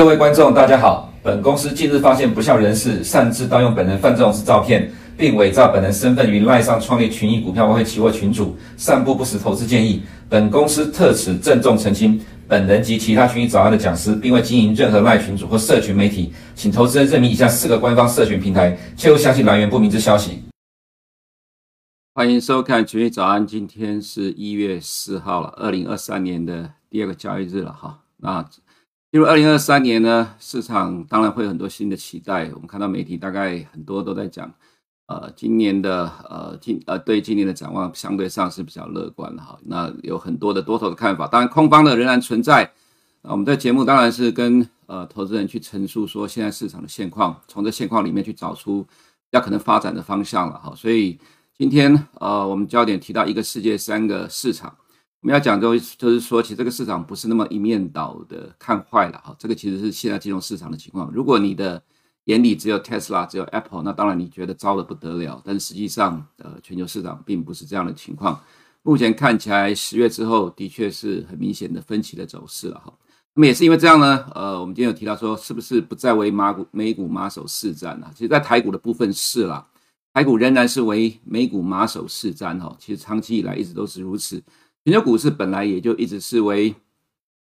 [0.00, 1.12] 各位观众，大家好。
[1.22, 10.02] 本公司近日发现不肖人士擅自盗用本人范仲式照片，并伪造本人身份于赖上创立群益股票外汇期货群组，散布不实投资建议。
[10.26, 20.44] 本公司特此郑重澄清，本人及其他群益早安的讲师，并未经营任何赖群组或社群媒体，请投资人认明以下四个官方社群平台，切勿相信来源不明之消息。
[22.14, 27.98] 欢迎收看群益早安，今天是一月四号了，二零二三年的第二个交易日了哈。
[28.22, 28.42] 那
[29.12, 32.48] 进入二零二三年呢，市场当然会有很多新的期待。
[32.54, 34.54] 我们看到媒体大概很多都在讲，
[35.06, 39.58] 呃，今年的呃今呃对今年的展望相对上是比较乐观的哈。
[39.64, 42.70] 那有很多的多头的看法，当然空方的仍然存在。
[43.22, 48.86] 那我们在节目当然是跟呃投资人去陈述说现在市场的现况，从这现况里面去找出
[49.32, 50.72] 要可能发展的方向了哈。
[50.76, 51.18] 所以
[51.58, 54.76] 今天呃我们焦点提到一个世界三个市场。
[55.22, 59.36] 我们要讲就就是说，其实这个市场不是那么一面倒的看坏了哈。
[59.38, 61.10] 这个其实是现在金融市场的情况。
[61.12, 61.82] 如果你的
[62.24, 65.42] 眼里只有 Tesla，只有 Apple，那当然你觉得糟得不得了。
[65.44, 68.40] 但实际上，呃，全球市场并不是这样的情况。
[68.82, 72.90] 目前看起来，十月之后的确是很明显的分歧的走势了哈。
[73.34, 78.10] 那么也是因为这样呢，呃，我们今天有提到说，是不是不再为马股美股马首是瞻了？
[78.14, 79.66] 其实，在台股的部分是啦，
[80.14, 82.74] 台股仍然是为美股马首是瞻哈。
[82.78, 84.42] 其实长期以来一直都是如此。
[84.84, 86.74] 全球股市本来也就一直是为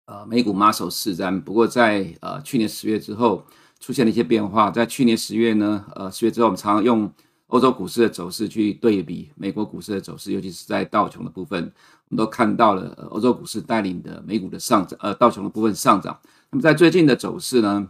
[0.06, 3.46] 呃美股马首是瞻，不过在呃去年十月之后
[3.78, 4.68] 出现了一些变化。
[4.68, 7.10] 在去年十月呢，呃十月之后，我们常常用
[7.46, 11.72] 欧洲股市的走势去对比美国股市的走势，尤其是在道琼的部分，
[12.08, 16.18] 我们都看到了欧洲股市带领的美股的上涨，呃道琼的部分上涨。
[16.50, 17.88] 那么在最近的走势呢，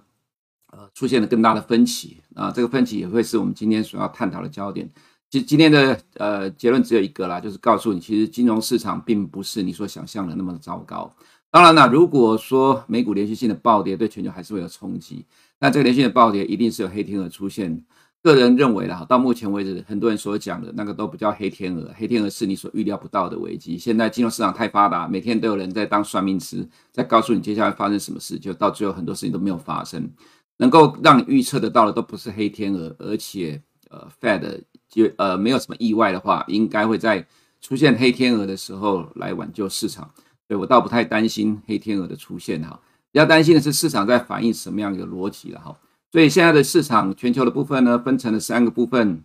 [0.70, 4.90] 呃出现了更大的分歧啊，这个分歧也会是我们今天所要探讨的焦点。
[5.30, 11.14] 其今天的呃结论只有一个啦，就是告诉你，其实金融市场并不是你所想象的那么糟糕。
[11.52, 15.24] 当然啦，如果说美股连续性的暴跌对全球还是会有冲击，
[15.60, 17.84] 那这个连续的暴跌一定是有黑天鹅出现。
[18.22, 23.78] 个人认为啦，到目前为止，很多人所讲的那个都不叫黑天鹅，黑天鹅是你所预料不到的危机。
[23.78, 30.10] 现在金融市场太发达，每天都有人在当算命师，在告诉你接下来发生什么事，就到最后很多事情都没有发生。
[30.58, 34.60] 能够让你预测得到的都不是黑天鹅，而且呃，Fed。
[34.90, 37.24] 就呃没有什么意外的话，应该会在
[37.60, 40.10] 出现黑天鹅的时候来挽救市场。
[40.48, 42.80] 所以我倒不太担心黑天鹅的出现哈，
[43.12, 45.78] 比较担心的是市场在反映什么样一个逻辑了哈。
[46.10, 49.22] 所以现在的市场全球的部分呢，分成了三个部分，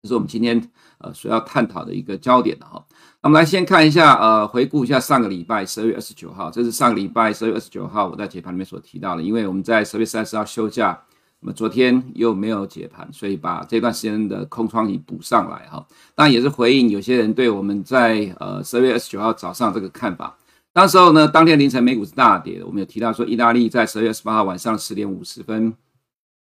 [0.00, 2.82] 这是我们今天呃所要探讨的一个焦点的哈。
[3.20, 10.98] 那我们来先看一下呃回顾一下上个礼拜十二月二十九号，这是上个礼拜十二月二十九号我在解盘里面所提到的，因为我们在十二月三十号休假。
[11.40, 15.86] 那么昨天又没有解盘，所以把这段时间的空窗期补上来哈。
[16.14, 20.36] 当然也是回应有些人对我们在呃十二月二十九号早上这个看法。
[20.72, 22.66] 当时候呢，当天凌晨美股是大跌的。
[22.66, 25.72] 我们有提到说，意大利在十二月二十八号晚上十点五十分，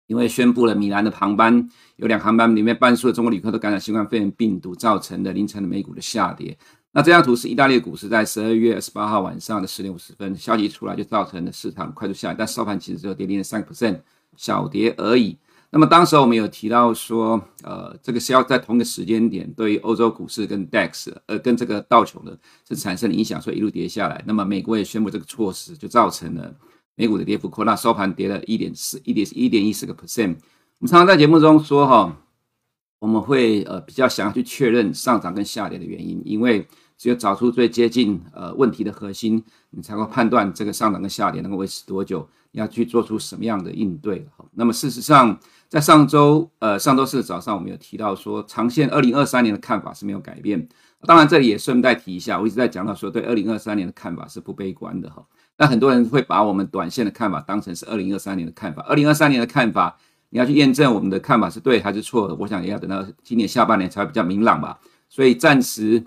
[0.07, 6.57] 因为宣布了米兰的航班有两航班里面半数的中国旅客都感染新冠肺炎病毒，造成的凌晨的美股的下跌。
[6.93, 14.01] 那这张图是意大利的股市在十二月二十八号晚上的十点五十分，消息出来就造成了市场快速下跌，但收盘其实只有跌零点三个 percent。
[14.37, 15.39] 小跌而已。
[15.71, 24.23] 那么当时我们有提到说，呃，这个是要在同一个时间点，对于欧洲股市跟 DAX，呃，跟这个道琼的是产生了影响，所以一路跌下来。
[24.25, 26.55] 那么美国也宣布这个措施，就造成了
[26.95, 30.37] 美股的跌幅扩大，收盘跌了一点四一点一点一四个 percent。
[30.79, 32.17] 我们常常在节目中说，哈，
[33.01, 42.29] 我们会呃比较想要去确认上涨跟下跌的原因，因为只有找出最接近呃问题的核心，你才会判断这个上涨跟下跌能够维持多久。
[42.53, 44.25] 你要去做出什么样的应对？
[44.53, 45.37] 那么事实上，
[45.69, 50.69] 在上周呃上周四的早上，我们有提到说，长线二零二三年的看法是没有改变。
[51.05, 55.27] 当然，这里也顺带提一下，我一直在讲到说，对二零二三年的看法是不悲观的哈。
[55.59, 58.83] 那很多人会把我们短线的看法当成是二零二三年的看法。
[58.83, 59.97] 二零二三年的看法，
[60.31, 64.79] 你要去验证我们的看法是对还是错的，我想也要等到今年下半年才会比较明朗吧。
[65.09, 66.05] 所以暂时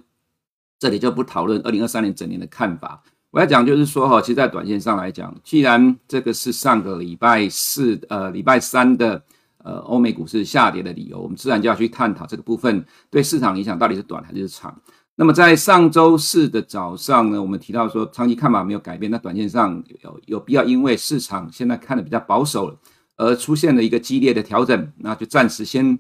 [0.80, 3.02] 这里就不讨论二零二三年整年的看法。
[3.32, 9.22] 我要讲就是说哈，其实，在短线上来讲，既然这个是上个礼拜四、呃礼拜三的
[9.64, 14.82] 呃欧美股市下跌的理由，我们自然就要去探讨这个部分对市场影响到底是短还是长。
[15.16, 22.80] 那么在上周四的早上呢，我们提到说长期看法没有改变，那短线上有有必要因为市场现在看得比较保守了，
[23.18, 25.98] 而出现了一个激烈的调整，那就暂时先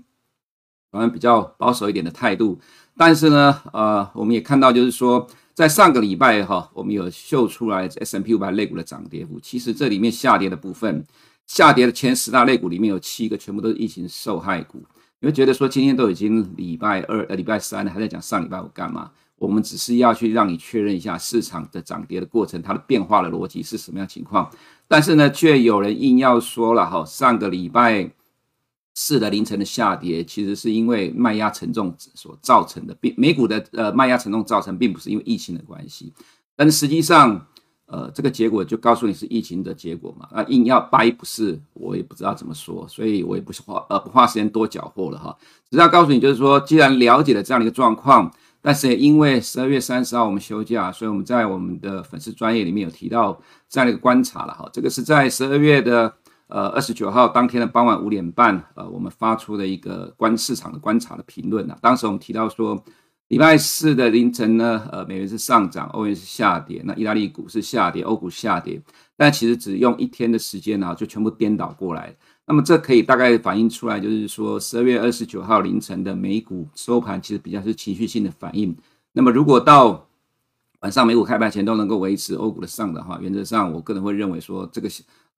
[0.91, 2.59] 可能比较保守一点的态度。
[2.97, 5.27] 但是呢，呃，我们也看到就是说。
[5.57, 9.39] 在上个礼拜哈，我们有秀出来 S M P 500类股的涨跌幅。
[9.39, 11.03] 其实这里面下跌的部分，
[11.47, 14.83] 下跌的前十大类股里面有七个全部都是疫情受害股。
[15.19, 19.09] 你会觉得说今天都已经礼拜二呃礼拜三了，还在讲上礼拜五干嘛？
[19.39, 24.47] 我们只是要去让你确认一下市场的涨跌的过程，它的变化的逻辑是什么样情况。
[24.87, 28.11] 但是呢，却有人硬要说了哈，上个礼拜
[28.99, 36.11] 四的凌晨的下跌，其实是因为卖压沉重所造成的，并美股的呃卖压沉重造成，并不是因为疫情的关系。
[36.55, 37.45] 但是实际上，
[37.85, 40.27] 呃，这个结果就告诉你是疫情的结果嘛。
[40.33, 45.37] 那硬要掰不是，我也不知道怎么说，所以我也不是花呃不花时间多搅和了哈。
[45.69, 48.33] 只要告诉你，就是说，既然了解了这样的一个状况。
[48.59, 53.39] 但是也因为十二月三十号我们休假，所以我们在我们的粉丝专业里面有提到
[53.69, 54.67] 这样的一个观察了哈。
[54.73, 56.13] 这个是在十二月的
[56.47, 61.77] 呃二十九号当天的傍晚五点半，呃，我们发出的一个观市场的观察的评论啊。
[61.81, 62.83] 当时我们提到说，
[63.27, 68.81] 礼拜四的凌晨呢，呃，美元是上涨，欧元是下跌，那意大利股是下跌，欧股下跌，
[69.17, 72.15] 但其实只用一天的时间呢，就全部颠倒过来。
[72.45, 78.73] 那么这可以大概反映出来，就是说十二月二十九号凌晨的美股收盘其实比较是情绪性的反应。
[79.11, 80.07] 那么如果到
[80.79, 84.87] 晚上美股开盘前都能够维持欧股的上涨的话，原则上我个人会认为说这个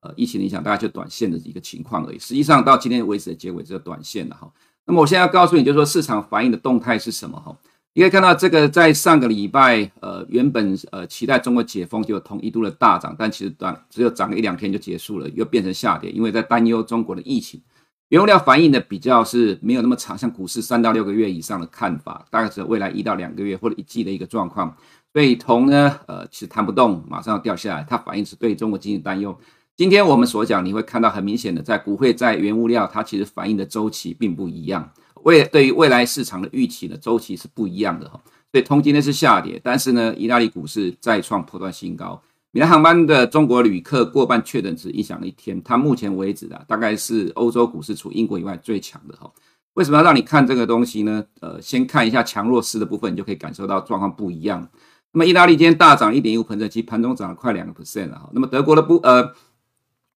[0.01, 2.19] 呃疫情影响大概就短线的一个情况而已。
[2.19, 4.51] 实际上到今天为止的结尾只有短线了哈。
[4.85, 7.55] 那么我现在要告诉你，就是说市场反应的动态是什么哈？
[7.93, 17.61] 你可以看到，这个在上个礼拜，呃，原本呃期待中国解封就有同一度的大涨，但其实短只有涨了一两天就结束了，又变成下跌，因为在担忧中国的疫情。
[18.09, 24.75] 原物料反应的比较是没有那么长，像股市三到六个月以上的看法，大概只有未来一到两个月或者一季的一个状况。
[25.11, 29.37] 所以铜呢，呃，其实弹不动，马上要掉下来，它反应是对中国经济担忧。
[29.79, 34.91] 今天我们所讲，你会看到很明显的，在股汇在原物料，它其实反映的周期并不一样。
[35.23, 38.19] 未对于未来市场的预期的周期是不一样的哈，
[38.51, 42.21] 所以通今天是下跌，但是呢，意大利股市再创破断新高。
[42.51, 49.31] 米兰航班的中国旅客过半确诊值影响了一天，它目前为止的大概是欧洲股市除英国以外最强的哈。
[49.75, 51.23] 为什么要让你看这个东西呢？
[51.39, 54.67] 呃，先看一下强弱势的部分，你就可以感受到状况不一样。
[55.13, 58.29] 那么意大利今天大涨一点一五 percent，其盘中涨了快两个 percent 了哈。
[58.33, 59.33] 那么德国的不呃，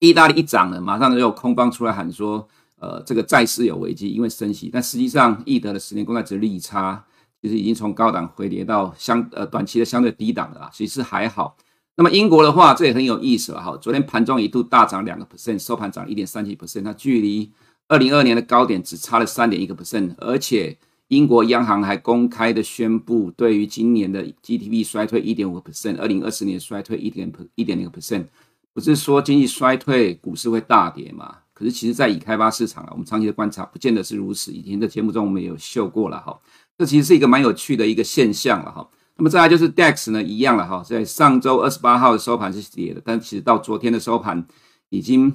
[0.07, 2.47] 意大利一涨了，马上就有空方出来喊说。
[2.79, 7.01] 呃，这个债市有危机，因为升息，但实际上，易德的十年公债值利差
[7.41, 11.55] 其实已经从高档回跌到相呃短期的相对低档了啊，其实还好。
[11.95, 13.77] 那么英国的话，这也很有意思了哈。
[13.77, 17.50] 昨天盘中一度大涨两个 percent，收盘涨一点三七 percent，它距离
[17.88, 20.77] 二零二二年的高点只差了三点一个 percent，而且
[21.07, 28.25] 英国央行还公开的宣布，对于今年的 GDP 衰退一点五个 percent，二零二四年衰退一点一点零个 percent，
[28.74, 31.38] 不是说经济衰退股市会大跌嘛？
[31.54, 34.52] 可是，其实，在已开发市场啊，我们长期的观察，不见得是如此。
[34.52, 36.40] 以前的节目中，我们也有秀过了哈。
[36.78, 38.90] 这其实是一个蛮有趣的一个现象了哈。
[39.16, 44.44] 那么再来就是 DEX 呢，一样了哈，在上周二十八号的收盘是跌的，但其实到昨天的收盘
[44.90, 45.31] 已经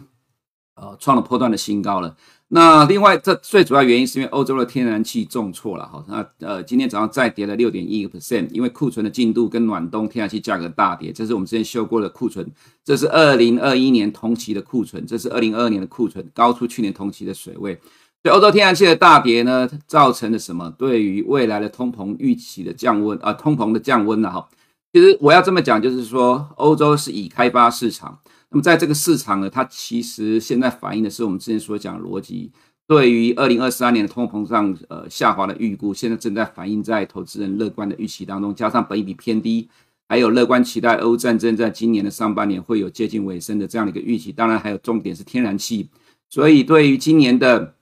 [0.74, 2.16] 呃创了波段的新高了。
[2.50, 6.02] 那另外，这最主要原因是因为欧洲的天然气重挫了哈。
[6.08, 11.12] 那呃，今天早上再跌了六点一个 percent，因为库存的进度跟暖冬天然气价格大跌。
[11.12, 12.50] 这是我们之前修过的库存，
[12.82, 17.74] 这是二零二一年同期的库存，这是二零二二年的库存，高出去年同期的水位。
[18.22, 20.74] 所以欧洲天然气的大跌呢，造成了什么？
[20.78, 24.48] 对于未来的通膨预期的降温啊、通膨的降温了哈。
[24.94, 28.18] 其实我要这么讲，就是说欧洲是已开发市场。
[28.50, 32.50] 那么在这个市场呢，它其实现在反映的是我们之前所讲的逻辑，
[32.86, 39.68] 对于二零二三年的通膨胀呃下滑的预估，现在正在反映在投资人乐观的预期当中，加上本益比偏低，
[40.08, 45.90] 还有乐观期待欧战争在今年的上半年会有接近尾声的这样的一个预期，当然还有重点是天然气，
[46.30, 47.74] 所以对于今年的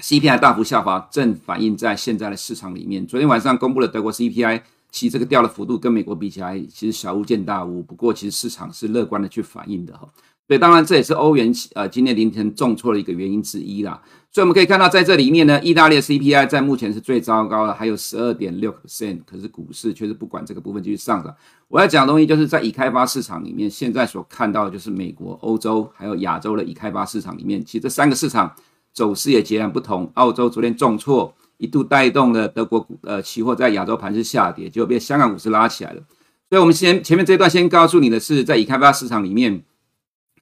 [0.00, 3.06] CPI 大幅下滑，正反映在现在的市场里面。
[3.06, 4.62] 昨天晚上公布了德国 CPI。
[4.90, 7.82] 其实这个掉的幅度跟美国比起来，其实小巫见大巫。
[7.82, 10.08] 不过其实市场是乐观的去反应的哈。
[10.48, 14.02] 所以，当然这也是欧元呃今天凌晨重挫的一个原因之一啦。
[14.32, 19.20] 所以我们可以看到，在这里面呢，意大利 CPI 在目前是最糟糕的，还有十二点六 percent。
[19.24, 21.32] 可是股市却是不管这个部分继续上涨。
[21.68, 28.52] 我要讲的东西就是在已开发市场里面，现在所看到的就是美国、欧洲还有亚洲的已开发市场里面，其实这三个市场
[28.92, 30.10] 走势也截然不同。
[30.14, 31.32] 澳洲昨天重挫。
[31.60, 36.02] 一度带动了德国股呃期货在亚洲盘是下跌，结果被香港股市拉起来了。
[36.48, 39.62] 所以，我们先前面这一段先告诉你的是，在已开发市场里面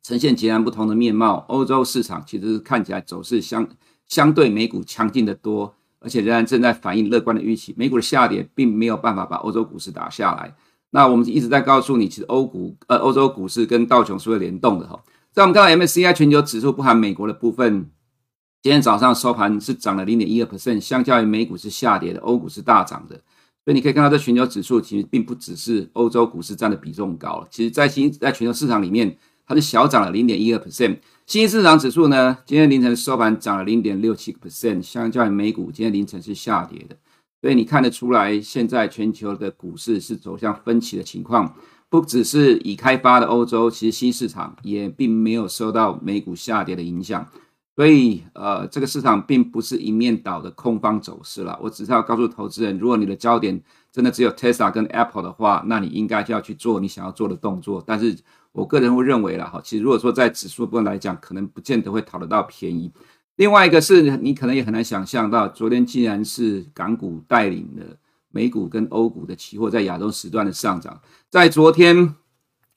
[0.00, 1.44] 呈现截然不同的面貌。
[1.48, 3.68] 欧洲市场其实看起来走势相
[4.06, 7.74] 相对美股强劲得多，而且仍然正在反映乐观的预期。
[7.76, 10.54] 美股的下跌并没有办法把欧洲股市打下来。
[10.90, 15.02] 那我们一直在告诉你，其实欧股呃欧洲股市跟道琼是会联动的哈。
[15.32, 17.90] 在我们看到 MSCI 全球指数不含美国的部分。
[18.60, 23.14] 今天早上收盘是涨了零点一二 percent，相较于美股是下跌的，欧股是大涨的。
[23.64, 30.96] 所以你可以看到，这全球指数其实并不只是欧洲股市占的比重高，其实在新在全球市场里面，它是小涨了零点一二 percent。
[31.26, 36.96] 新兴市场指数呢，今天凌晨收盘涨了零点六七个 percent，相较于美股今天凌晨是下跌的。
[37.40, 41.54] 所以你看得出来，现在全球的股市是走向分歧的情况。
[41.90, 47.26] 不只是已开发的欧洲，其实新市场也并没有受到美股下跌的影响。
[47.78, 51.56] 所以，呃，这个市场并不是一面倒的空方走势了。
[51.62, 57.80] 我只是要告诉投资人，如果你的焦点真的只有 Tesla 跟 Apple 的话，那你应该就要去做你想要做的动作。
[57.86, 58.18] 但是
[58.50, 62.90] 我个人会认为啦，哈，其实如果说在指数部分来讲，可能不见得会讨得到便宜。
[63.36, 67.96] 另外一个是你可能也很难想象到，昨天竟然是港股带领的
[68.32, 71.00] 美股跟欧股的期货在亚洲时段的上涨。
[71.30, 72.16] 在昨天。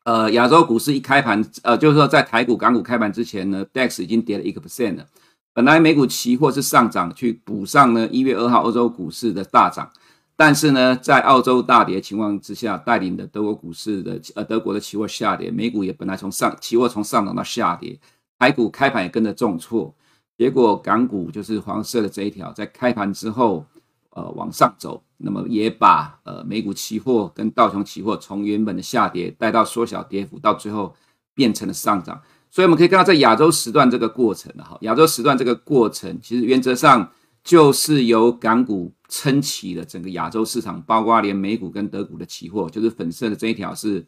[0.03, 5.05] 呃，亚洲股市一开盘，呃，就是说在台股、港股开盘之前呢，DAX 已经跌了一个 percent 了。
[5.53, 9.91] 本来美股期货是上涨，去补上呢一月二号欧洲股市的大涨，
[10.36, 18.00] 但是呢，在澳洲大跌情况之下，带领的德国股市的呃德国的期货下跌，美股也本来从上期货从上涨到下跌，
[18.39, 19.93] 台股开盘也跟着重挫，
[20.38, 23.65] 结果港股就是黄色的这一条，在开盘之后。
[24.13, 30.96] 呃，往上走，那么也把呃美股期货跟道琼期货从原本的下跌带到缩小跌幅，到最后
[31.34, 32.22] 变成了上涨。
[32.50, 37.10] 所以我们可以看到，在亚洲时段这个过程哈，亚洲时段这个过程，其实原则上
[37.44, 44.06] 就是由港股撑起了整个亚洲市场，包括连美股跟德股的期货，就是粉色的这一条是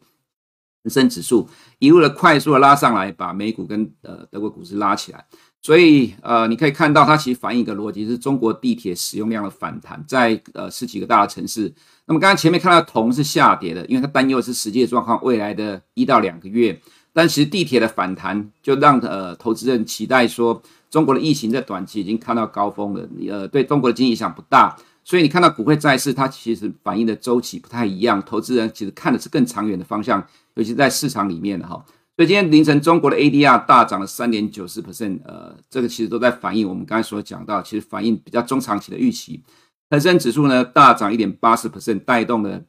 [0.82, 5.26] 恒生指数，一路的快速的拉上来，把美股跟呃德国股市拉起来。
[5.64, 11.72] 所以，呃，你可以看到，它其实反映一个逻辑，是中国地铁使用量的反弹，在呃十几个大的城市。
[12.04, 16.78] 那么，刚刚前面看到铜是下跌的，因为它担忧是实际的状况，未来的一到两个月。
[17.14, 24.76] 但其实地铁的反弹，就让呃投资人期待说，中国的疫情在短期已经看到高峰了，呃，对中国的经济影响不大。
[25.02, 30.22] 所以你看到股汇债市，它其实反映的周期不太一样，投资人其实看的是更长远的方向，
[30.56, 31.82] 尤其在市场里面的哈。
[32.16, 39.42] 所以今天凌晨，中国的 ADR 大涨了三点九四 percent，呃，这个其实都在反映我们刚才所讲到，其实反映比较中长期的预期。
[39.90, 42.62] 恒生指数呢大涨一点八四 percent，带动了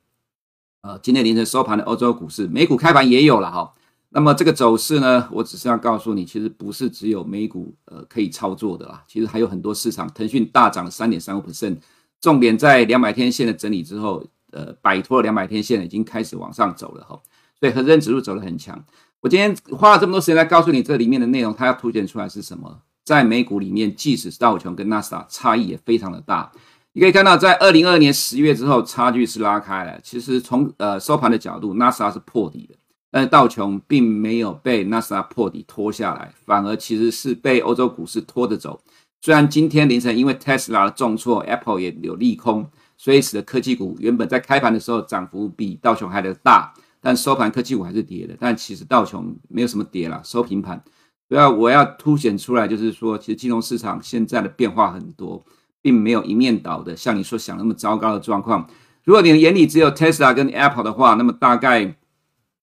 [0.81, 3.71] 呃今天凌晨收盘的欧洲股市，美股开盘也有了哈。
[4.09, 11.77] 那么这个走势呢，我只是要告诉你，其实不是只有美股呃可以操作的啦，其实还有很多市场，腾讯大涨了三点三五 percent，
[12.19, 17.21] 重点在两百天线的整理之后，呃，摆脱了两百天线，已经开始往上走了哈。
[17.59, 18.83] 所以恒生指数走得很强。
[19.25, 22.81] 我今天花了这么多时间来告诉你这里面的内容，它要凸显出来是什么？
[23.03, 26.51] 在美股里面，即使是道琼跟纳斯达差异也非常的大。
[26.93, 29.99] 你可以看到，在二零二二年十月之后，差距是拉开了。
[30.03, 32.75] 其实从呃收盘的角度，纳斯达是破底的，
[33.09, 38.79] 但是道琼并没有被纳斯达破底拖下来，反而其实是被欧洲股市拖着走。
[39.23, 46.71] 虽然今天凌晨因为 Tesla 的重挫，Apple 也有利空，所以使得科技股原本在开盘的时候涨幅比道琼还的大。
[47.05, 50.83] 但收盘科技股还是跌的，但其实道琼没有什么跌了，收平盘。
[51.29, 55.45] 主要我要凸显出来，就是说，其实金融市场现在的变化很多，
[55.83, 58.67] 并没有一面倒的，像你所想那么糟糕的状况。
[59.03, 61.95] 如果你的眼里只有 Tesla 跟 Apple 的话，那么大概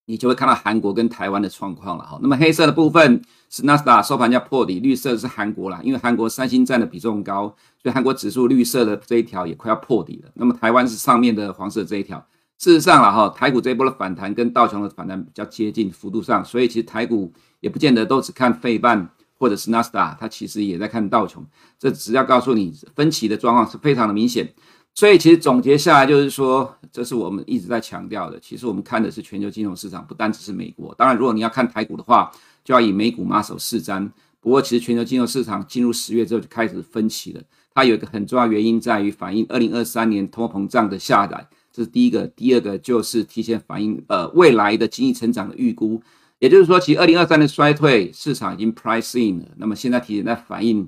[0.07, 2.19] 你就会看到韩国跟台湾的状况了哈。
[2.21, 10.31] 那么黑色的部分是纳斯达收盘价破底，绿色是韩国啦，因为韩国三星占的比重高，所以韩国指数绿色的这一条也快要破底了。
[10.35, 12.27] 那么台湾是上面的黄色这一条。
[12.62, 21.45] 事实上了哈，台股这一波的反弹跟道琼的反弹比较接近幅度上，所以其实台股也不见得都只看费半或者是纳斯达，它其实也在看道琼。
[21.76, 24.49] 这只要告诉你分歧的状况是非常的明显。
[24.95, 28.38] 所以其实总结下来就是说，这是我们一直在强调的。
[28.38, 30.95] 其实我们看的是全球金融市场，不单只是美国。
[30.95, 32.31] 当然，如果你要看台股的话，
[32.62, 34.09] 就要以美股马首是瞻。
[34.38, 37.42] 不过，其实全球金融市场进入十月之后就开始分歧了。
[37.75, 41.49] 它有一个很重要原因在于反映二零二三年通货膨胀的下来。
[41.73, 46.02] 这是第一个，第二个就是提前反映呃未来的经济成长的预估，
[46.38, 50.87] 也就是说，其实二零二三的衰退市场已经 price in 了，那么现在提前在反映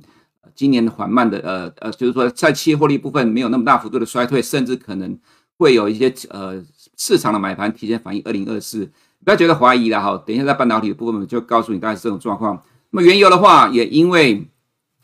[0.54, 5.18] 今年缓慢的呃呃，就是说在企业获利部分没有那么大幅度的衰退，甚至可能
[5.56, 6.62] 会有一些呃
[6.96, 8.84] 市场的买盘提前反映二零二四，
[9.24, 12.62] 不要觉得怀疑了哈，等一下在半导体的部分就告诉你大概是这种状况。
[12.90, 14.46] 那么原油的话，也因为。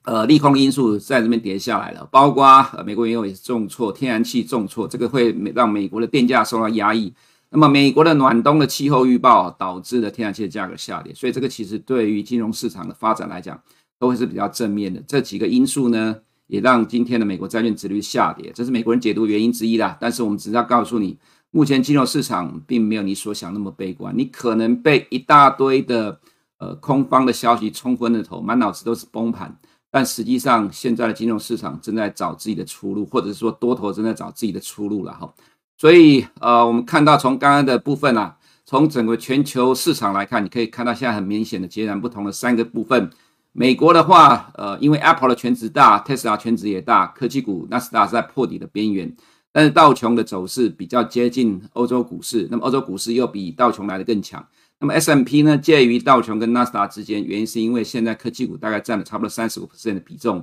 [0.05, 7.13] 呃，利空因素在这边跌下来了，包括呃美国原油也是重挫，天然气重挫，这个会让美国的电价受到压抑。
[7.51, 13.61] 那么美国的暖冬的气候预报导致了天然气的价格下跌，所以这个其实对于金融市场的发展来讲
[13.99, 15.03] 都会是比较正面的。
[15.07, 16.17] 这几个因素呢，
[16.47, 19.99] 也让今天的美国债券殖利率下跌，这是美国人解读原因之一啦。
[20.01, 21.19] 但是我们只是要告诉你，
[21.51, 26.21] 目前金融市场并没有你所想那么悲观，你可能被一大堆的
[26.59, 29.59] 呃空方的消息冲昏了头，满脑子都是崩盘。
[29.91, 35.33] 但实际上，现在的金融市场正在找自己的出路，或者是说多头正在找自己的出路了哈。
[35.77, 43.11] 所以，呃，我们看到从刚刚的部分啊，从整个全球市场来看，你可以看到现在很明显的截然不同的三个部分。
[43.53, 49.13] 美国的话，呃，因为 Apple 的权值大，Tesla 权值也大，科技股纳斯达是在破底的边缘。
[49.51, 54.47] 但是道琼的走势比较接近欧洲股市，那么欧洲股市又比道琼来的更强。
[54.81, 60.43] 那么 S M P 呢，介于道琼跟纳斯达之间，原因是因为现在科技股大概占了差不多三十五 percent 的比重，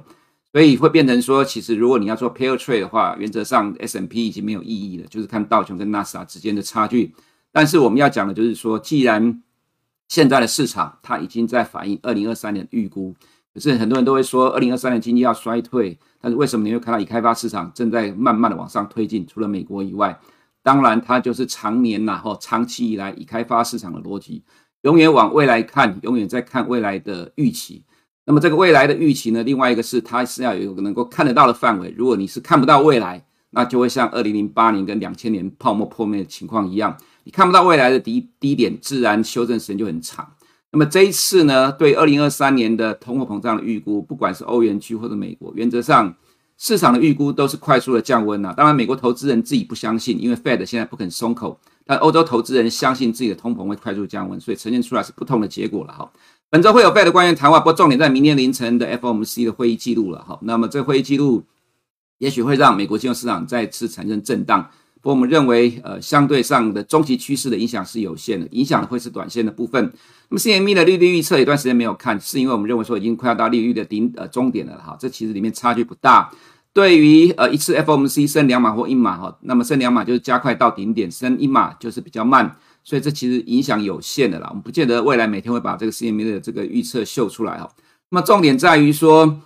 [0.51, 7.13] 所以会变成说，其实如果你要做 pair trade 的话，原则上 S M P 已经没有意义了，就是看道琼跟纳斯达之间的差距。
[7.51, 9.41] 但是我们要讲的就是说，既然
[10.07, 13.15] 现在的市场它已经在反映二零二三年预估。
[13.53, 19.25] 可是很多人都会说，二零二三年经济要衰退，但是为什么你会看到已开发市场正在慢慢的往上推进？
[19.25, 20.19] 除了美国以外，
[20.67, 24.43] 当然它就是常年呐，或长期以来已开发市场的逻辑，
[24.81, 27.85] 永远往未来看，永远在看未来的预期。
[28.25, 31.95] 那么这个未来的预期呢，另外一个是它是要有一个能够看得到的范围。
[31.97, 40.29] 如果你是看不到未来，那就会像二零零八年跟两千年泡沫破灭的情况一样，你看不到未来的低低点，自然修正时间就很长。
[40.73, 46.13] 那么这一次呢，对二零二三年的通货膨胀的预估，不管是欧元区或者美国，原则上
[46.57, 48.53] 市场的预估都是快速的降温呐。
[48.55, 56.11] 当然，美国投资人自己不相信，因为 Fed 现在不肯松口，但欧洲投资人相信自己的通膨会快速降温，所以呈现出来是不同的结果了哈。
[56.49, 60.39] 本周会有 Fed 官员谈话，不过重点在明天凌晨的 FOMC 的会议记录了哈。
[60.41, 61.43] 那么这会议记录
[62.17, 64.69] 也许会让美国金融市场再次产生震荡。
[65.11, 69.81] 我们认为，呃，相对上的中期趋势的影响是有限的，影响的会是短线的部分。
[70.27, 74.97] 那么 CME 的利率预测有一段时间没有看，是因为我们认为说已经快要到利率的顶呃终点了哈。
[74.99, 76.29] 这其实里面差距不大。
[76.73, 84.47] 对于呃一次 FOMC 升两码或一码哈，那么升两码就是加快到顶点，升一码就是比较慢，所以这其实影响有限的啦。
[84.49, 87.69] 我们不见得未来每天会把这个 CME 的这个预测秀出来哈。
[88.09, 89.39] 那么重点在于说。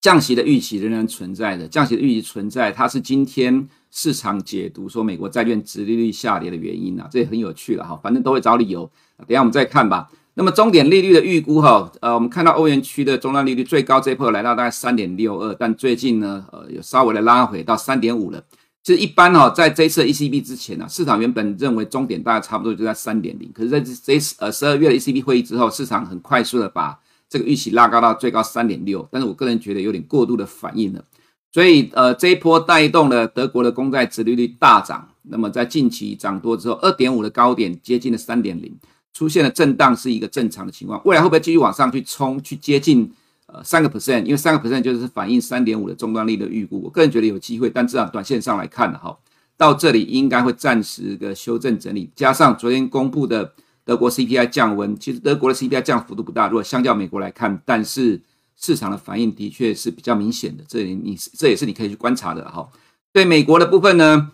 [0.00, 10.10] 降息的预期仍然存在的，降息的预期存在，它是今天市场解读说美国债券殖利率下跌的原因啊，这也很有趣了哈，反正都会找理由，等下我们再看吧。
[10.34, 18.40] 那么终点利率的预估哈，呃，我们看到欧元区的终端利率最高这一波来到大概三点六二，但最近呢，呃，有稍微的拉回到三点五了。
[18.84, 26.96] 其实一般哈，在这一次 ECB 之前呢，市场原本认为终点大概差不多就在三点零，可是在这这呃十二月的 ECB 会议之后，市场很快速的把
[27.28, 31.04] 这个预期拉高到最高三点六，但是我个人觉得有点过度的反应了，
[31.52, 38.74] 所以呃这一波带动了德国的公债殖利率大涨，那么在近期涨多之后，二点五的高点接近了三点零，
[39.12, 43.10] 出现了震荡是一个正常的情况，未来会不会继续往上去冲，去接近
[43.46, 44.24] 呃三个 percent？
[44.24, 49.16] 因为三个 percent 就是反映三点五的终端利率的预估，我个人觉得有机会，但至少短线上来看的哈，
[49.56, 53.52] 到这里应该会暂时的修正整理，加上昨天公布的。
[53.88, 58.20] 德国 CPI 降温，其实德国的 CPI 降幅度不大，如果相较美国来看，但是
[58.60, 62.68] 市场的反应的确是比较明显的，这里你是这也是你可以去观察的哈。
[63.12, 64.32] 对美国的部分呢，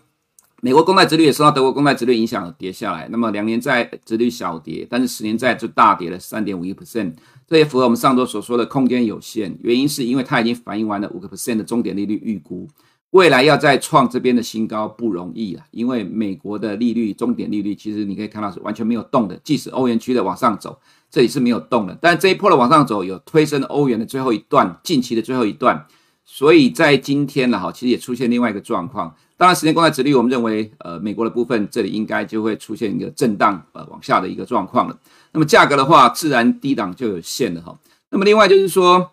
[0.62, 7.12] 美国公债殖率也受到德国公债殖率影响跌下来，那么两年债殖率小跌，但是十年债就大跌了三点五一 percent，
[7.46, 12.66] 这也符合我们上周所说的空间有限，原因是因为它已经反映完了五个 percent 的终点利率预估。
[13.10, 20.80] 未来要再创这边的新高不容易啊，因为美国的利率终点利率其实你可以看到是完全没有动的，即使欧元区的往上走，
[21.14, 21.96] 这里是没有动的。
[22.00, 25.86] 但这一波的往上走有推升欧元的最后一段，近期的最后一段，
[26.24, 29.14] 所以在今天了哈，其实也出现另外一个状况。
[29.36, 34.98] 当然，十年公债殖利率我们认为，呃，美国的部分这里应该就会出现一个震荡呃往下的一个状况了。
[35.30, 37.78] 那么价格的话，自然低档就有限了哈。
[38.10, 39.12] 那么另外就是说，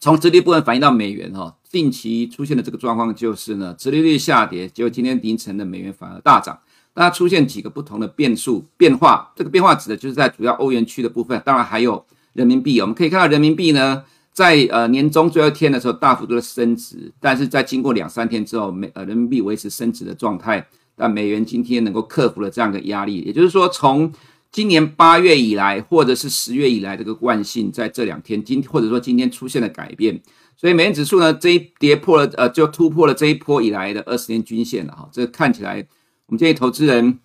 [0.00, 1.56] 从殖利率部分反映到美元哈。
[1.70, 6.58] 近期出现的这个状况就是呢，殖利率下跌，结果今天凌晨的美元反而大涨。
[6.94, 12.80] 那出现几个不同的变数变化，这个变化指的就是在主要欧元区的部分，当然还有人民币。
[12.80, 24.12] 我们可以看到人民币呢，在呃年终最后一天的时候大幅度的升值，但是在经过两三天之后，美呃人民币维持升值的状态，但美元今天能够克服了这样的压力，也就是说，从
[24.52, 30.20] 今年八月以来，或者是十月以来这个惯性，在这两天今或者说今天出现了改变。
[30.56, 35.08] 所以美元指数呢，这一跌破了，呃，就突破了这一波以来的二十年均线了哈。
[35.10, 35.86] 这看起来，
[36.30, 37.18] 我们建议投资人，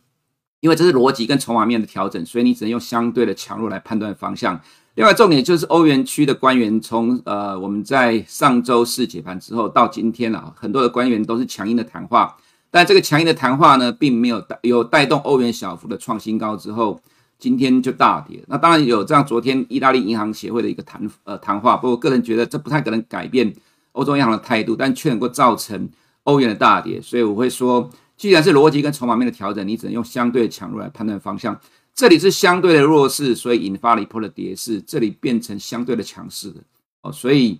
[0.61, 4.59] 因为这是逻辑跟筹码面的调整，所以你只能用相对的强弱来判断方向。
[4.95, 12.35] 另外，重点就是欧元区的官员从呃我们在上周四解盘之后到今天了，很多的官员都是强硬的谈话，
[12.71, 16.99] 但这个强硬的谈话呢，并没有带有带动欧元小幅的创新高之后。
[17.37, 19.23] 今天就大跌，那当然有这样。
[19.23, 23.53] 昨天意大利银行协会的一个谈呃谈话，不过个人觉得这不太可能改变
[23.91, 25.89] 欧洲央行的态度，但却能够造成
[26.23, 27.01] 欧元的大跌。
[27.01, 31.59] 所以我会说，既然是逻辑跟筹码面的调整，你只能用相对的强弱来判断方向。
[31.93, 36.61] 这里是相对的弱势，所以引发了一波的跌势；这里变成相对的强势的
[37.01, 37.59] 哦，所以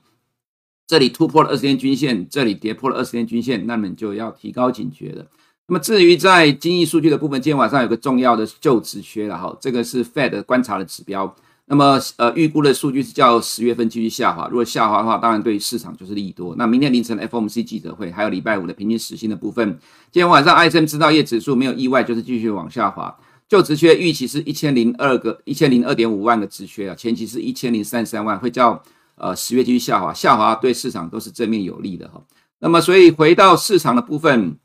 [0.88, 5.26] 这里突破了二十天均线，这里跌破了二十天均线，那么你就要提高警觉了。
[5.68, 11.36] 那么至于在经济数据的部分，今天晚上有个重要的就职缺了哈，这个是 Fed 观察的指标。
[11.67, 14.47] 那么呃，预估的数据是叫十月份继续下滑。
[14.49, 16.56] 如果下滑的话，当然对市场就是利多。
[16.58, 19.67] 那明天凌晨 FOMC 记者会，还有礼拜五的平均时薪的部分，
[20.12, 23.17] 今天晚上 ISM 制造业指数没有意外，就是继续往下滑。
[23.49, 28.82] 就职缺预期是一千零二个，一千零二点五万个职缺啊，前期是一千零三十三万，会叫
[29.15, 32.21] 呃十月继续下滑，下滑对市场都是正面有利的哈。
[32.60, 34.58] 那么所以回到市场的部分。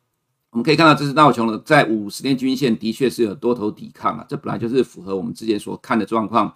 [0.52, 6.52] 我们可以看到，这是道琼的在五十天均线的确是有多头抵抗啊，这本来就是符合我们之前所看的状况。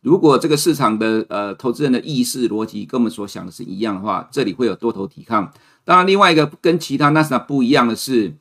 [0.00, 5.52] 如果这个市场的呃投资人的意识逻辑跟我们所想的是一样的话，这里会有多头抵抗。
[5.84, 8.34] 当然，另外一个跟其他纳斯达不一样的是，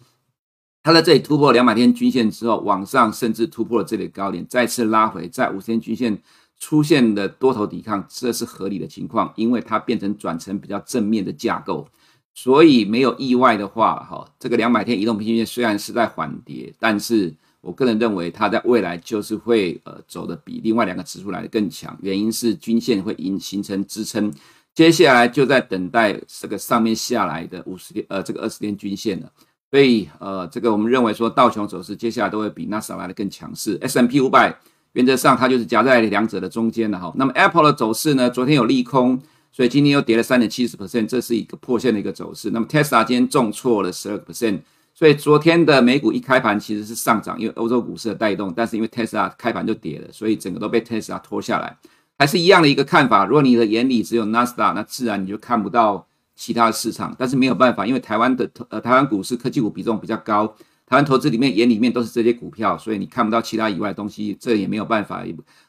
[0.83, 6.21] 它在这里突破两百天均线之后，往上甚至突破了这里高点，再次拉回在五十天均线
[6.59, 11.87] 出现的多头抵抗，这是合理的情况，因为它变成转成比较正面的架构。
[12.35, 17.33] 所以没有意外的话，哈，这个两百天移动平均线虽然是在缓跌，但是
[17.67, 24.33] 我个人认为它在未来就是会呃走的比另外两个指数来的更强，原因是均线会形形成支撑，
[24.73, 29.29] 接下来就在等待这个上面下来的五十天呃这个二十天均线了。
[29.69, 34.57] 所以呃这个我们认为说道琼走势接下来都会比纳斯达来的更强势 S M P 五百
[34.93, 37.13] 原则上它就是夹在两者的中间的哈。
[37.17, 39.21] 那么 Apple 的走势呢，昨天有利空。
[39.49, 42.51] 所以今天又跌了三点七十 percent，这是一个破线的一个走势。
[42.51, 44.59] 那么 Tesla 今天重挫了十二个 percent，
[44.97, 51.77] 所以昨天的美股一开盘其实是上涨，因为欧洲股市的带动，但是因为 Tesla 开盘就跌了，所以整个都被 Tesla 拖下来。
[52.17, 57.15] 还是一样的一个看法，如果你的眼里只有 Nasda，那自然你就看不到其他的市场。
[57.15, 60.47] 但是没有办法，因为台湾的呃台湾股市科技股比重比较高，
[60.87, 65.23] 台湾投资里面眼里面都是这些股票，所以你看不到其他以外的东西，这也没有办法。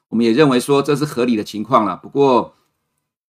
[0.09, 2.55] 我们也认为说这是合理的情况了，不过。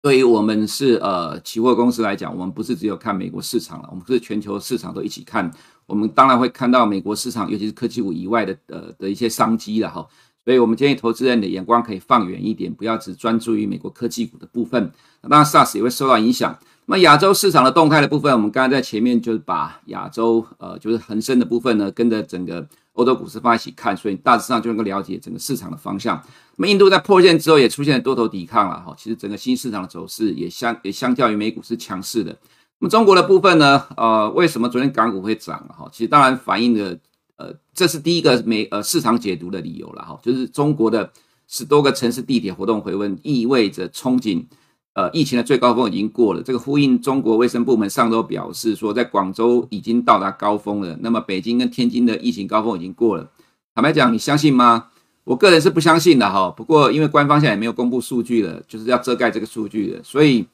[0.03, 5.51] 对于我们是呃期货公司来讲，我们不是只有看美国市场了，我们是全球市场都一起看。
[5.91, 10.07] 我们当然会看到美国市场，尤其是科技股以外的呃的一些商机了哈。
[10.43, 14.91] 所以我们建议投资人的眼光可以放远一点，不要只专注于美国科技股的部分。
[15.21, 16.57] 那当然，SARS 也会受到影响。
[16.87, 22.67] 那么亚洲市场的动态的部分，我们刚才在前面就是把亚洲呃就是恒生的部分呢，跟着整个。
[22.93, 26.21] 欧洲股市放一起看，所以大致上就能够了解整个市场的方向。
[26.57, 32.37] 那么印度在破线之后也出现了多头抵抗了哈，其实整个新市场的走势也相也相较于美股是强势的。
[32.81, 35.87] 那么中国的部分呢，呃，为什么昨天港股会涨哈？
[35.93, 36.97] 其实当然反映的
[37.37, 41.11] 呃，这是第一个美呃市场解读的理由了哈，就是中国的
[41.47, 44.43] 十多个城市地铁活动回温，意味着憧憬。
[44.93, 50.97] 呃，疫情的最高峰已经过了，这个呼应中国卫生部门上周表示说，在广州已经到达高峰了。
[50.99, 53.31] 那么北京跟天津的疫情高峰已经过了。
[53.73, 54.87] 坦白讲，你相信吗？
[55.23, 56.49] 我个人是不相信的哈。
[56.49, 60.45] 不过因为官方现在也没有公布数据了，就是要遮盖这个数据的，所以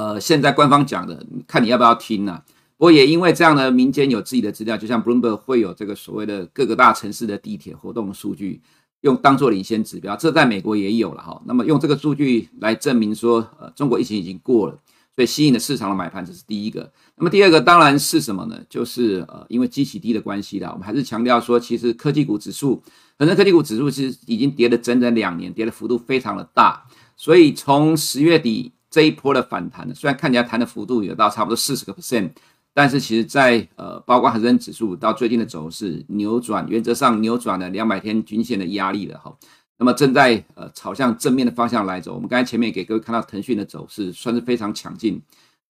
[0.00, 2.42] 呃，现在官方讲的，看你要不要听呢、
[2.78, 8.62] 不过也因为这样的民间有自己的资料，就像 Bloomberg 会有这个所谓的各个大城市的地铁活动数据。
[9.02, 11.42] 用当做领先指标，这在美国也有了哈。
[11.44, 14.78] 那么用这个数据来证明说，呃，中国疫情已经过了，
[15.14, 16.90] 所以吸引了市场的买盘，这是第一个。
[17.16, 18.58] 那么第二个当然是什么呢？
[18.68, 20.70] 就是呃，因为基期低的关系啦。
[20.72, 22.82] 我们还是强调说，其实科技股指数，
[23.18, 26.86] 很多科技股指数其实已经跌了整整两年，跌的幅度非常的大。
[27.16, 32.30] 所以从十月底这一波的反弹呢，虽然看起来弹的幅度有到差不多四十个 percent。
[32.72, 39.36] 但是其实在，呃，包括恒生指数到最近的走势扭转，原则上扭转了两百天均线的压力了哈。
[39.76, 42.14] 那么正在呃朝向正面的方向来走。
[42.14, 45.20] 我们刚才前面给各位看到腾讯的走势，算是非常强劲。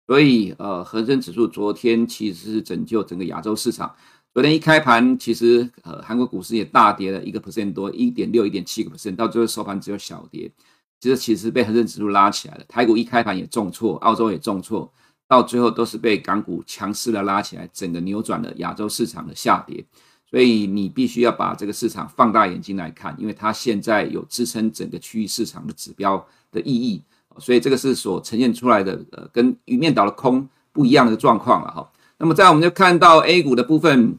[0.09, 3.95] 所以呃，恒生指数昨天其实是拯救整个亚洲市场。
[4.35, 10.51] 昨天一开盘，其实呃韩国股市也大跌了一个 percent 多，一点六、一点七个 percent，到最后收盘只有小跌。
[11.01, 12.65] 其实其实被恒生指数拉起来了。
[12.69, 14.91] 台股一开盘也重挫，澳洲也重挫。
[15.29, 19.85] 到最后都是被港股强势的拉起来，整个扭转了亚洲市场的下跌，
[20.31, 27.03] 所以你必须要把这个市场放大眼睛来看，因为它现在有支撑整个区域市场的指标的意义，
[27.39, 31.93] 所以这个是所呈现出来的呃跟一面倒的空不一样的状况了哈。
[32.17, 34.19] 那么在我们就看到 A 股的部分，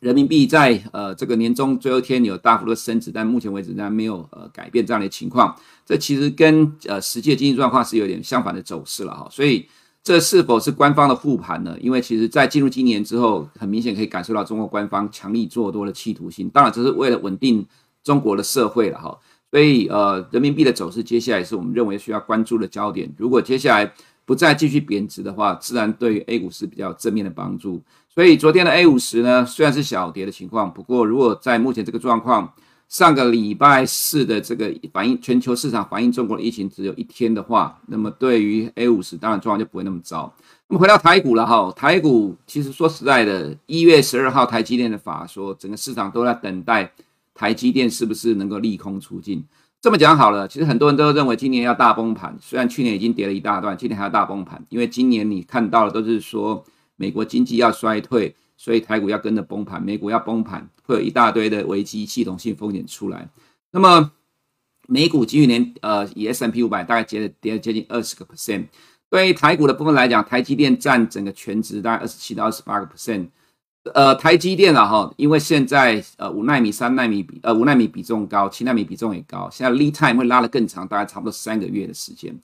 [0.00, 9.66] 人民币在呃这个年终最后一天有大幅度升值，但目前为止仍然没有呃改变这样的情况，这其实跟呃实际的经济状况是有点相反的走势了哈，所以。
[10.00, 11.76] 这是否是官方的护盘呢？
[11.80, 16.48] 因为其实，在进入今年之后，很明显可以感受到中国官方强力做多的企图心。
[16.48, 17.66] 当然，这是为了稳定
[18.02, 19.18] 中国的社会了哈。
[19.50, 23.12] 所以，呃，人民币的走势接下来是我们认为需要关注的焦点。
[23.18, 23.92] 如果接下来
[24.28, 27.82] 不再继续贬值的话，自然对于 A 股是比较正面的帮助。
[28.14, 32.52] 所以，昨天的 A 五十呢，虽然是小跌的情况，不过如果在目前这个状况，
[32.90, 40.30] 上个礼拜四的这个反映全球市场反映中国的疫情只有一天的话，那么对于 A 五十当然状况就不会那么糟。
[40.68, 46.92] 那么回到台股了哈，台股其实说实在的，一月十二号台积电的法说，整个市场都在等待
[47.34, 49.42] 台积电是不是能够利空出尽。
[49.80, 56.64] 这么讲好了，其实很多人都认为今年要大崩盘，虽然去年已经跌了一大段，今年还要大崩盘，因为今年你看到的都是说
[56.96, 63.28] 美国经济要衰退，所以台股要跟着崩盘，美股要崩盘，会有一大堆的危机系统性风险出来。
[63.70, 64.10] 那么
[64.88, 68.66] 美股今年呃以 S M P 五百大概跌了跌了接近二十个 percent。
[69.08, 73.28] 对于台股的部分来讲，台积电占整个全值大概二十七到二十八个 percent。
[73.94, 82.36] 呃，台积电啊哈，因为现在呃五奈米、三奈米比呃五奈米比重高，七奈米比重也高，现在 lead time 会拉得更长，大概差不多三个月的时间。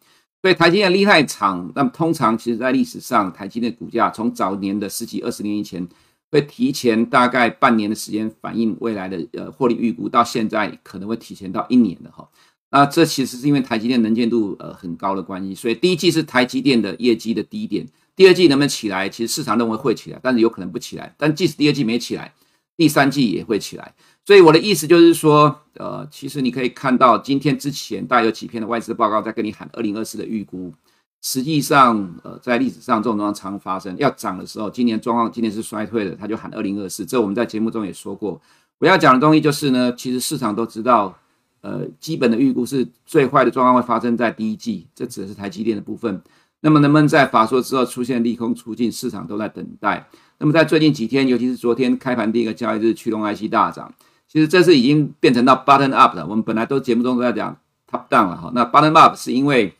[0.42, 5.86] 所以台积电 lead time 长，那么通常其实在历史上，台积电股价从早年的十几二十年以前，
[6.30, 12.28] 会提前大概半年的时间反映未来的呃获利预估，到现在可能会提前到一年的哈。
[12.70, 21.14] 那这其实是因为台积电能见度呃很高的关系，所以第一季是台积电的业绩的低点，第二季能不能起来，其实市场认为会起来，但是有可能不起来。
[21.18, 22.32] 但即使第二季没起来，
[22.76, 23.94] 第三季也会起来。
[24.24, 30.72] 所以我的意思就是说，呃，其实你可以看到今天之前大概有几篇的外资报告在跟你喊二零二四的预估，
[31.22, 37.04] 实际上呃在历史上这种状况常发生，要涨的时候，今年状况今年是衰退的，他就喊二零二四。
[37.04, 38.40] 这我们在节目中也说过。
[38.78, 41.18] 我要讲的东西就是呢，其实市场都知道。
[41.60, 46.22] 呃，基本的预估是最坏的状况会发生在第一季，这指的是台积电的部分。
[46.64, 50.08] 那么能不能在法说之后出现利空出尽，市场都在等待。
[50.38, 53.92] 那么在最近几天，尤其是昨天开盘第一个交易日，驱动 IC 大涨，
[54.26, 56.26] 其实这是已经变成到 button up 了。
[56.26, 57.54] 我们本来都节目中都在讲
[57.86, 59.74] top down 了哈，那 button up 是因为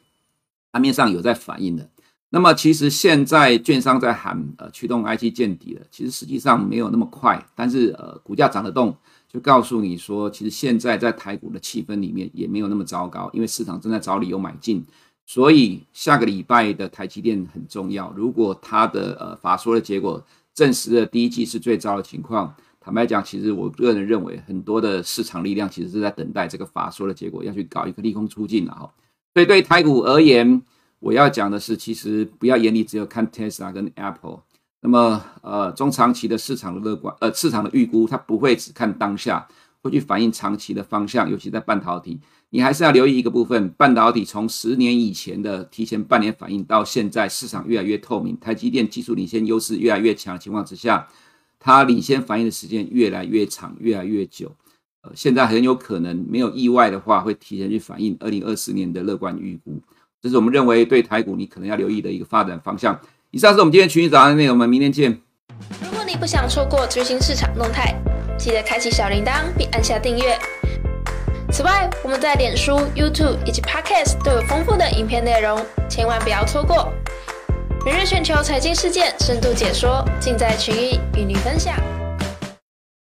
[0.73, 1.88] 盘面上有在反应的。
[2.29, 8.94] 那么其实现在券商在喊呃驱动 IC 见底了，其实实际上没有那么快，但是呃股价涨得动。
[9.27, 14.85] 就告诉你说，其实现在在台股的气氛里面也没有那么糟糕，因为市场正在找理由买进，
[15.26, 18.12] 所以下个礼拜的台积电很重要。
[18.16, 20.22] 如果它的呃法说的结果
[20.54, 28.92] 证实了第一季是最糟的情况，坦白讲，其实我个人认为很多的市场力量其实是在等待这个法说的结果，要去搞一个利空出尽了哈。
[29.32, 30.62] 所以对台股而言，
[31.00, 34.42] 我要讲的是，其实不要眼里只有看 Tesla 跟 Apple。
[34.80, 39.48] 那么，呃，中长期的市场的乐观，呃，市场的预估，它不会只看当下，
[39.80, 42.20] 会去反映长期的方向，尤其在半导体，
[42.54, 51.08] 你还是要留意一个部分，半导体从十年以前的提前半年反应到现在，市场越来越透明，台积电技术领先优势越来越强的情况之下，
[51.58, 54.54] 它领先反应的时间越来越长，越来越久，
[55.02, 59.82] 呃，现在很有可能没有意外的话，会提前去反映二零二四年的乐观预估，
[60.22, 62.96] 这是我们认为对台股你可能要留意的一个发展方向。
[63.32, 65.10] 以上是我们今天群益早安的内容，我们明天见。
[65.82, 68.00] 如果你不想错过最新市场动态，
[68.38, 70.38] 记得开启小铃铛并按下订阅。
[71.54, 76.92] 此外，我们在脸书、YouTube 以及 Podcast 都有丰富的影片内容，千万不要错过。
[77.86, 81.76] 每日全球财经事件深度解说，尽在群益与您分享。